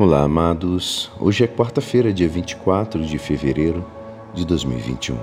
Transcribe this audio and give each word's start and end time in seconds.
Olá, 0.00 0.22
amados. 0.22 1.10
Hoje 1.20 1.44
é 1.44 1.46
quarta-feira, 1.46 2.10
dia 2.10 2.26
24 2.26 3.04
de 3.04 3.18
fevereiro 3.18 3.84
de 4.32 4.46
2021. 4.46 5.18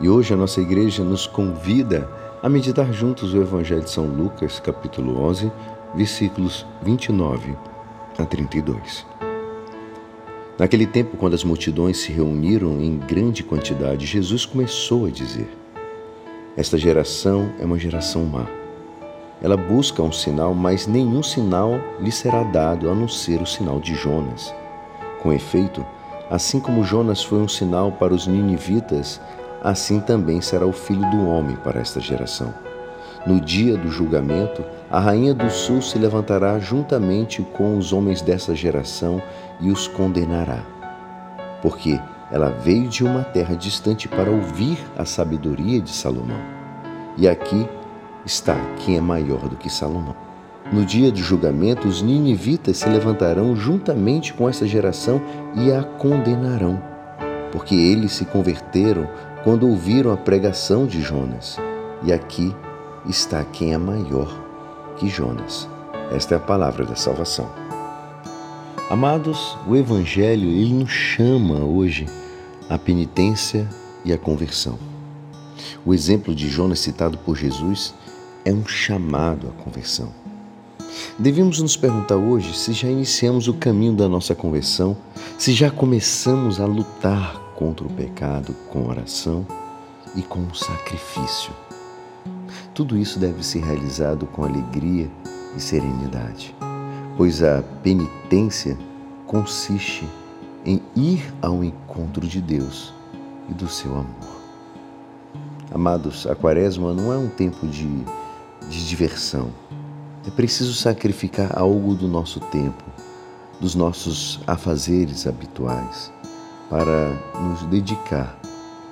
E 0.00 0.08
hoje 0.08 0.32
a 0.32 0.36
nossa 0.36 0.60
igreja 0.60 1.02
nos 1.02 1.26
convida 1.26 2.08
a 2.40 2.48
meditar 2.48 2.92
juntos 2.92 3.34
o 3.34 3.42
Evangelho 3.42 3.82
de 3.82 3.90
São 3.90 4.06
Lucas, 4.06 4.60
capítulo 4.60 5.20
11, 5.20 5.50
versículos 5.96 6.64
29 6.80 7.56
a 8.16 8.24
32. 8.24 9.04
Naquele 10.56 10.86
tempo, 10.86 11.16
quando 11.16 11.34
as 11.34 11.42
multidões 11.42 11.96
se 11.96 12.12
reuniram 12.12 12.80
em 12.80 12.98
grande 12.98 13.42
quantidade, 13.42 14.06
Jesus 14.06 14.46
começou 14.46 15.06
a 15.06 15.10
dizer: 15.10 15.48
Esta 16.56 16.78
geração 16.78 17.52
é 17.58 17.64
uma 17.64 17.80
geração 17.80 18.24
má 18.24 18.57
ela 19.40 19.56
busca 19.56 20.02
um 20.02 20.10
sinal, 20.10 20.54
mas 20.54 20.86
nenhum 20.86 21.22
sinal 21.22 21.78
lhe 22.00 22.10
será 22.10 22.42
dado 22.42 22.90
a 22.90 22.94
não 22.94 23.08
ser 23.08 23.40
o 23.40 23.46
sinal 23.46 23.78
de 23.78 23.94
Jonas. 23.94 24.54
Com 25.22 25.32
efeito, 25.32 25.84
assim 26.30 26.60
como 26.60 26.84
Jonas 26.84 27.22
foi 27.22 27.38
um 27.38 27.48
sinal 27.48 27.92
para 27.92 28.14
os 28.14 28.26
ninivitas, 28.26 29.20
assim 29.62 30.00
também 30.00 30.40
será 30.40 30.66
o 30.66 30.72
filho 30.72 31.08
do 31.10 31.28
homem 31.28 31.56
para 31.56 31.80
esta 31.80 32.00
geração. 32.00 32.52
No 33.26 33.40
dia 33.40 33.76
do 33.76 33.90
julgamento, 33.90 34.64
a 34.90 34.98
rainha 34.98 35.34
do 35.34 35.50
sul 35.50 35.82
se 35.82 35.98
levantará 35.98 36.58
juntamente 36.58 37.42
com 37.42 37.76
os 37.76 37.92
homens 37.92 38.22
dessa 38.22 38.54
geração 38.54 39.20
e 39.60 39.70
os 39.70 39.86
condenará. 39.86 40.62
Porque 41.60 42.00
ela 42.30 42.50
veio 42.50 42.88
de 42.88 43.04
uma 43.04 43.24
terra 43.24 43.56
distante 43.56 44.06
para 44.06 44.30
ouvir 44.30 44.78
a 44.96 45.04
sabedoria 45.04 45.80
de 45.80 45.90
Salomão. 45.90 46.40
E 47.16 47.28
aqui 47.28 47.68
está 48.28 48.54
quem 48.84 48.98
é 48.98 49.00
maior 49.00 49.48
do 49.48 49.56
que 49.56 49.70
Salomão. 49.70 50.14
No 50.70 50.84
dia 50.84 51.10
do 51.10 51.18
julgamento, 51.18 51.88
os 51.88 52.02
ninivitas 52.02 52.76
se 52.76 52.88
levantarão 52.88 53.56
juntamente 53.56 54.34
com 54.34 54.46
essa 54.46 54.66
geração 54.66 55.20
e 55.54 55.72
a 55.72 55.82
condenarão, 55.82 56.78
porque 57.50 57.74
eles 57.74 58.12
se 58.12 58.26
converteram 58.26 59.08
quando 59.42 59.66
ouviram 59.66 60.12
a 60.12 60.16
pregação 60.16 60.86
de 60.86 61.00
Jonas. 61.00 61.56
E 62.04 62.12
aqui 62.12 62.54
está 63.08 63.42
quem 63.44 63.72
é 63.72 63.78
maior 63.78 64.30
que 64.98 65.08
Jonas. 65.08 65.66
Esta 66.12 66.34
é 66.34 66.36
a 66.36 66.40
palavra 66.40 66.84
da 66.84 66.96
salvação. 66.96 67.48
Amados, 68.90 69.56
o 69.66 69.74
Evangelho 69.74 70.50
ele 70.50 70.74
nos 70.74 70.90
chama 70.90 71.64
hoje 71.64 72.04
à 72.68 72.76
penitência 72.76 73.66
e 74.04 74.12
à 74.12 74.18
conversão. 74.18 74.78
O 75.84 75.94
exemplo 75.94 76.34
de 76.34 76.48
Jonas 76.48 76.80
citado 76.80 77.16
por 77.16 77.34
Jesus 77.34 77.94
é 78.48 78.52
um 78.52 78.66
chamado 78.66 79.46
à 79.46 79.62
conversão. 79.62 80.08
Devemos 81.18 81.60
nos 81.60 81.76
perguntar 81.76 82.16
hoje 82.16 82.56
se 82.56 82.72
já 82.72 82.88
iniciamos 82.88 83.46
o 83.46 83.52
caminho 83.52 83.92
da 83.92 84.08
nossa 84.08 84.34
conversão, 84.34 84.96
se 85.36 85.52
já 85.52 85.70
começamos 85.70 86.58
a 86.58 86.64
lutar 86.64 87.38
contra 87.54 87.86
o 87.86 87.92
pecado 87.92 88.54
com 88.70 88.88
oração 88.88 89.46
e 90.16 90.22
com 90.22 90.54
sacrifício. 90.54 91.52
Tudo 92.72 92.96
isso 92.96 93.18
deve 93.18 93.44
ser 93.44 93.62
realizado 93.62 94.26
com 94.26 94.44
alegria 94.44 95.10
e 95.54 95.60
serenidade, 95.60 96.56
pois 97.18 97.42
a 97.42 97.62
penitência 97.82 98.78
consiste 99.26 100.08
em 100.64 100.80
ir 100.96 101.22
ao 101.42 101.62
encontro 101.62 102.26
de 102.26 102.40
Deus 102.40 102.94
e 103.50 103.52
do 103.52 103.68
seu 103.68 103.92
amor. 103.92 104.38
Amados, 105.70 106.26
a 106.26 106.34
quaresma 106.34 106.94
não 106.94 107.12
é 107.12 107.18
um 107.18 107.28
tempo 107.28 107.66
de 107.66 107.86
de 108.68 108.86
diversão. 108.86 109.50
É 110.26 110.30
preciso 110.30 110.74
sacrificar 110.74 111.58
algo 111.58 111.94
do 111.94 112.06
nosso 112.06 112.40
tempo, 112.40 112.84
dos 113.60 113.74
nossos 113.74 114.40
afazeres 114.46 115.26
habituais, 115.26 116.12
para 116.68 117.10
nos 117.40 117.62
dedicar 117.64 118.38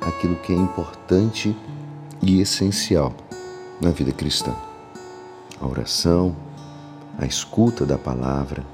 àquilo 0.00 0.36
que 0.36 0.52
é 0.52 0.56
importante 0.56 1.56
e 2.22 2.40
essencial 2.40 3.12
na 3.80 3.90
vida 3.90 4.12
cristã. 4.12 4.54
A 5.60 5.66
oração, 5.66 6.34
a 7.18 7.26
escuta 7.26 7.84
da 7.84 7.98
palavra, 7.98 8.64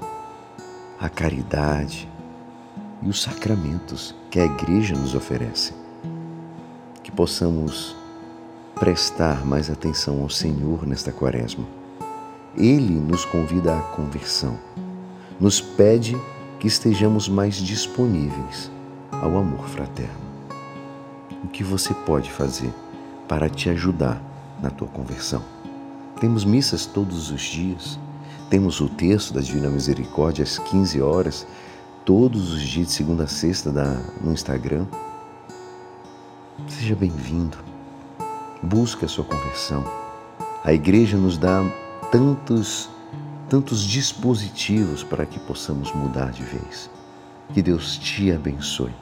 a 0.99 1.09
caridade 1.09 2.07
e 3.01 3.09
os 3.09 3.21
sacramentos 3.21 4.15
que 4.29 4.39
a 4.39 4.45
igreja 4.45 4.95
nos 4.95 5.15
oferece. 5.15 5.73
Que 7.03 7.11
possamos 7.11 7.95
prestar 8.81 9.45
mais 9.45 9.69
atenção 9.69 10.23
ao 10.23 10.29
Senhor 10.31 10.87
nesta 10.87 11.11
quaresma. 11.11 11.63
Ele 12.57 12.95
nos 12.95 13.23
convida 13.23 13.77
à 13.77 13.79
conversão, 13.79 14.57
nos 15.39 15.61
pede 15.61 16.17
que 16.59 16.65
estejamos 16.65 17.29
mais 17.29 17.57
disponíveis 17.57 18.71
ao 19.11 19.37
amor 19.37 19.67
fraterno. 19.69 20.19
O 21.43 21.47
que 21.47 21.63
você 21.63 21.93
pode 21.93 22.31
fazer 22.31 22.73
para 23.27 23.47
te 23.47 23.69
ajudar 23.69 24.19
na 24.59 24.71
tua 24.71 24.87
conversão? 24.87 25.43
Temos 26.19 26.43
missas 26.43 26.87
todos 26.87 27.29
os 27.29 27.41
dias, 27.41 27.99
temos 28.49 28.81
o 28.81 28.89
texto 28.89 29.31
da 29.31 29.41
Divina 29.41 29.69
Misericórdia 29.69 30.41
às 30.41 30.57
15 30.57 30.99
horas, 30.99 31.45
todos 32.03 32.51
os 32.51 32.61
dias 32.61 32.87
de 32.87 32.93
segunda 32.93 33.25
a 33.25 33.27
sexta 33.27 33.71
no 34.23 34.33
Instagram. 34.33 34.87
Seja 36.67 36.95
bem-vindo 36.95 37.70
busque 38.61 39.05
a 39.05 39.07
sua 39.07 39.23
conversão. 39.23 39.83
A 40.63 40.73
igreja 40.73 41.17
nos 41.17 41.37
dá 41.37 41.63
tantos, 42.11 42.89
tantos 43.49 43.83
dispositivos 43.83 45.03
para 45.03 45.25
que 45.25 45.39
possamos 45.39 45.91
mudar 45.93 46.31
de 46.31 46.43
vez. 46.43 46.89
Que 47.53 47.61
Deus 47.61 47.97
te 47.97 48.31
abençoe. 48.31 48.93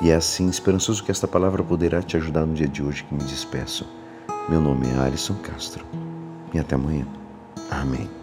E 0.00 0.10
é 0.10 0.14
assim, 0.14 0.48
esperançoso 0.48 1.04
que 1.04 1.10
esta 1.10 1.28
palavra 1.28 1.62
poderá 1.62 2.02
te 2.02 2.16
ajudar 2.16 2.44
no 2.44 2.54
dia 2.54 2.66
de 2.66 2.82
hoje 2.82 3.04
que 3.04 3.14
me 3.14 3.22
despeço. 3.22 3.86
Meu 4.48 4.60
nome 4.60 4.86
é 4.88 4.98
Alisson 4.98 5.34
Castro. 5.34 5.84
E 6.52 6.58
até 6.58 6.74
amanhã. 6.74 7.06
Amém. 7.70 8.21